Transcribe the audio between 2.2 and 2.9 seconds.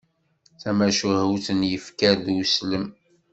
d uslem.